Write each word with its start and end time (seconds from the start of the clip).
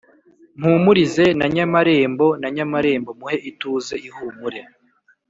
mpumurize 0.59 1.25
na 1.39 1.45
nyamarembo: 1.55 2.27
na 2.41 2.47
nyamarembo 2.55 3.09
muhe 3.19 3.37
ituze 3.49 3.95
ihumure 4.07 4.61